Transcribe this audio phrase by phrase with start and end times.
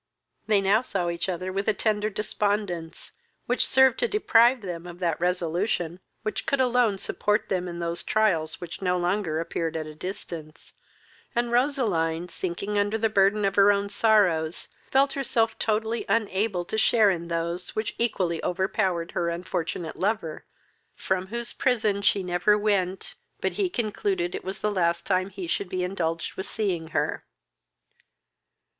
[0.47, 3.11] They now saw each other with a tender despondence,
[3.45, 8.01] which served to deprive them of that resolution which could alone support them in those
[8.01, 10.73] trials which no longer appeared at a distance,
[11.35, 16.79] and Roseline, sinking under the burthen of her own sorrows, felt herself totally unable to
[16.79, 20.45] share in those which equally overpowered her unfortunate lover,
[20.95, 25.45] from whose prison she never went, but he concluded it was the last time he
[25.45, 27.23] should be indulged with seeing her.